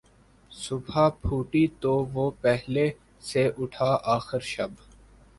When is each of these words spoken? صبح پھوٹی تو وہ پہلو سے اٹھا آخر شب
صبح 0.51 1.09
پھوٹی 1.21 1.65
تو 1.81 1.91
وہ 2.13 2.25
پہلو 2.41 2.85
سے 3.23 3.43
اٹھا 3.57 3.91
آخر 4.15 4.39
شب 4.45 4.71